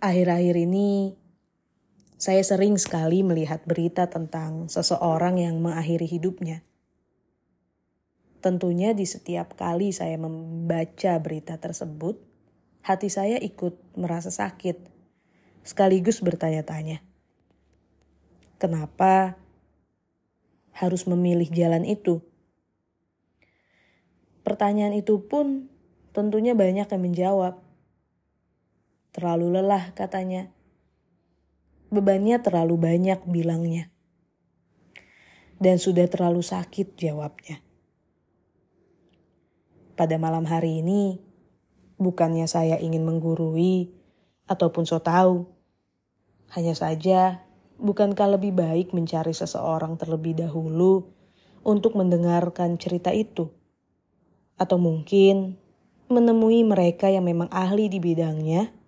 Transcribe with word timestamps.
Akhir-akhir 0.00 0.56
ini, 0.64 1.12
saya 2.16 2.40
sering 2.40 2.80
sekali 2.80 3.20
melihat 3.20 3.60
berita 3.68 4.08
tentang 4.08 4.72
seseorang 4.72 5.36
yang 5.36 5.60
mengakhiri 5.60 6.08
hidupnya. 6.08 6.64
Tentunya 8.40 8.96
di 8.96 9.04
setiap 9.04 9.60
kali 9.60 9.92
saya 9.92 10.16
membaca 10.16 11.20
berita 11.20 11.60
tersebut, 11.60 12.16
hati 12.80 13.12
saya 13.12 13.36
ikut 13.44 13.76
merasa 13.92 14.32
sakit, 14.32 14.88
sekaligus 15.68 16.24
bertanya-tanya. 16.24 17.04
Kenapa 18.56 19.36
harus 20.80 21.04
memilih 21.04 21.52
jalan 21.52 21.84
itu? 21.84 22.24
Pertanyaan 24.48 24.96
itu 24.96 25.20
pun 25.28 25.68
tentunya 26.16 26.56
banyak 26.56 26.88
yang 26.88 27.02
menjawab 27.04 27.69
Terlalu 29.10 29.58
lelah 29.58 29.90
katanya. 29.98 30.54
Bebannya 31.90 32.38
terlalu 32.38 32.78
banyak 32.78 33.26
bilangnya. 33.26 33.90
Dan 35.58 35.82
sudah 35.82 36.06
terlalu 36.06 36.46
sakit 36.46 36.94
jawabnya. 36.94 37.58
Pada 39.98 40.14
malam 40.16 40.46
hari 40.46 40.80
ini, 40.80 41.18
bukannya 41.98 42.46
saya 42.46 42.78
ingin 42.78 43.02
menggurui 43.02 43.90
ataupun 44.46 44.86
so 44.86 45.02
tahu. 45.02 45.50
Hanya 46.54 46.78
saja, 46.78 47.42
bukankah 47.82 48.38
lebih 48.38 48.54
baik 48.54 48.94
mencari 48.94 49.34
seseorang 49.34 49.98
terlebih 49.98 50.38
dahulu 50.38 51.10
untuk 51.66 51.98
mendengarkan 51.98 52.78
cerita 52.78 53.10
itu? 53.10 53.50
Atau 54.54 54.78
mungkin 54.78 55.58
menemui 56.06 56.62
mereka 56.62 57.10
yang 57.10 57.26
memang 57.26 57.50
ahli 57.50 57.90
di 57.90 57.98
bidangnya 57.98 58.79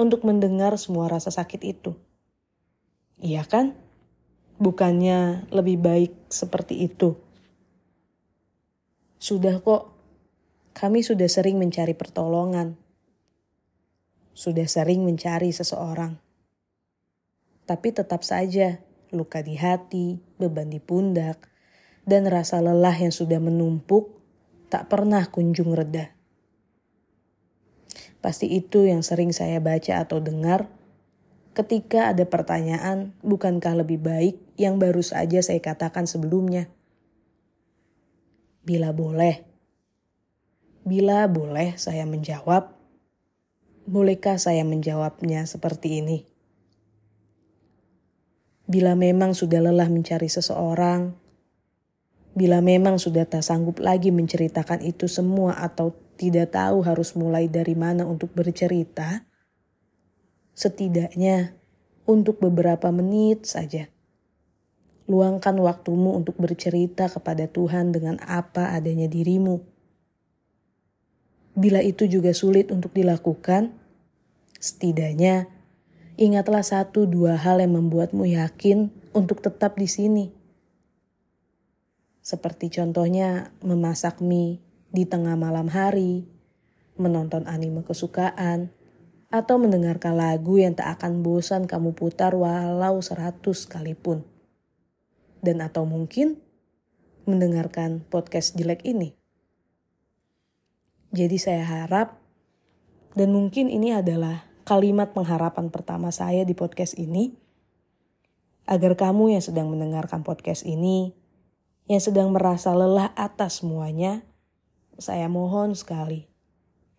untuk 0.00 0.24
mendengar 0.24 0.80
semua 0.80 1.12
rasa 1.12 1.28
sakit 1.28 1.60
itu. 1.60 1.92
Iya 3.20 3.44
kan? 3.44 3.76
Bukannya 4.56 5.52
lebih 5.52 5.76
baik 5.76 6.12
seperti 6.32 6.88
itu. 6.88 7.20
Sudah 9.20 9.60
kok, 9.60 9.92
kami 10.72 11.04
sudah 11.04 11.28
sering 11.28 11.60
mencari 11.60 11.92
pertolongan. 11.92 12.80
Sudah 14.32 14.64
sering 14.64 15.04
mencari 15.04 15.52
seseorang. 15.52 16.16
Tapi 17.68 17.88
tetap 17.92 18.24
saja 18.24 18.80
luka 19.12 19.44
di 19.44 19.60
hati, 19.60 20.16
beban 20.40 20.72
di 20.72 20.80
pundak, 20.80 21.44
dan 22.08 22.24
rasa 22.24 22.64
lelah 22.64 22.96
yang 22.96 23.12
sudah 23.12 23.36
menumpuk 23.36 24.16
tak 24.72 24.88
pernah 24.88 25.28
kunjung 25.28 25.76
reda. 25.76 26.19
Pasti 28.20 28.52
itu 28.52 28.84
yang 28.84 29.00
sering 29.00 29.32
saya 29.32 29.60
baca 29.64 30.04
atau 30.04 30.20
dengar 30.20 30.68
ketika 31.56 32.14
ada 32.14 32.24
pertanyaan, 32.24 33.16
bukankah 33.24 33.82
lebih 33.82 34.00
baik 34.00 34.36
yang 34.54 34.78
baru 34.78 35.02
saja 35.02 35.42
saya 35.42 35.58
katakan 35.58 36.06
sebelumnya? 36.06 36.70
Bila 38.64 38.92
boleh, 38.92 39.42
bila 40.84 41.26
boleh 41.26 41.74
saya 41.80 42.04
menjawab, 42.04 42.76
bolehkah 43.88 44.36
saya 44.36 44.62
menjawabnya 44.62 45.48
seperti 45.48 46.04
ini? 46.04 46.18
Bila 48.70 48.94
memang 48.94 49.34
sudah 49.34 49.58
lelah 49.58 49.90
mencari 49.90 50.30
seseorang, 50.30 51.18
bila 52.30 52.62
memang 52.62 53.02
sudah 53.02 53.26
tak 53.26 53.42
sanggup 53.42 53.82
lagi 53.82 54.14
menceritakan 54.14 54.86
itu 54.86 55.10
semua 55.10 55.58
atau 55.58 55.90
tidak 56.20 56.52
tahu 56.52 56.84
harus 56.84 57.16
mulai 57.16 57.48
dari 57.48 57.72
mana 57.72 58.04
untuk 58.04 58.36
bercerita, 58.36 59.24
setidaknya 60.52 61.56
untuk 62.04 62.44
beberapa 62.44 62.92
menit 62.92 63.48
saja. 63.48 63.88
Luangkan 65.08 65.56
waktumu 65.64 66.12
untuk 66.12 66.36
bercerita 66.36 67.08
kepada 67.08 67.48
Tuhan 67.48 67.96
dengan 67.96 68.20
apa 68.20 68.76
adanya 68.76 69.08
dirimu. 69.08 69.64
Bila 71.56 71.80
itu 71.80 72.04
juga 72.04 72.36
sulit 72.36 72.68
untuk 72.68 72.92
dilakukan, 72.92 73.72
setidaknya 74.60 75.48
ingatlah 76.20 76.60
satu 76.60 77.08
dua 77.08 77.40
hal 77.40 77.64
yang 77.64 77.80
membuatmu 77.80 78.28
yakin 78.28 78.92
untuk 79.16 79.40
tetap 79.40 79.80
di 79.80 79.88
sini. 79.88 80.36
Seperti 82.20 82.68
contohnya 82.68 83.56
memasak 83.64 84.20
mie 84.20 84.69
di 84.90 85.06
tengah 85.06 85.38
malam 85.38 85.70
hari, 85.70 86.26
menonton 86.98 87.46
anime 87.46 87.86
kesukaan, 87.86 88.74
atau 89.30 89.62
mendengarkan 89.62 90.18
lagu 90.18 90.58
yang 90.58 90.74
tak 90.74 90.98
akan 90.98 91.22
bosan 91.22 91.70
kamu 91.70 91.94
putar 91.94 92.34
walau 92.34 92.98
seratus 92.98 93.70
sekalipun. 93.70 94.26
Dan 95.38 95.62
atau 95.62 95.86
mungkin 95.86 96.42
mendengarkan 97.24 98.02
podcast 98.10 98.58
jelek 98.58 98.82
ini. 98.82 99.14
Jadi 101.14 101.38
saya 101.38 101.62
harap, 101.62 102.18
dan 103.14 103.34
mungkin 103.34 103.70
ini 103.70 103.94
adalah 103.94 104.46
kalimat 104.66 105.10
pengharapan 105.10 105.70
pertama 105.70 106.14
saya 106.14 106.46
di 106.46 106.54
podcast 106.54 106.94
ini, 106.98 107.34
agar 108.66 108.94
kamu 108.94 109.34
yang 109.34 109.42
sedang 109.42 109.70
mendengarkan 109.70 110.22
podcast 110.22 110.62
ini, 110.62 111.10
yang 111.90 111.98
sedang 111.98 112.30
merasa 112.30 112.70
lelah 112.70 113.10
atas 113.18 113.62
semuanya, 113.62 114.22
saya 115.00 115.26
mohon 115.32 115.72
sekali 115.72 116.28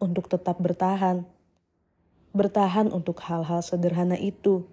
untuk 0.01 0.25
tetap 0.27 0.57
bertahan. 0.57 1.23
Bertahan 2.33 2.89
untuk 2.89 3.21
hal-hal 3.21 3.61
sederhana 3.61 4.17
itu. 4.17 4.65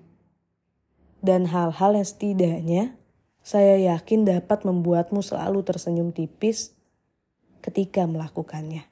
Dan 1.21 1.51
hal-hal 1.53 1.99
yang 1.99 2.09
setidaknya 2.09 2.97
saya 3.45 3.77
yakin 3.77 4.25
dapat 4.25 4.65
membuatmu 4.65 5.21
selalu 5.21 5.61
tersenyum 5.67 6.11
tipis 6.11 6.73
ketika 7.61 8.09
melakukannya. 8.09 8.89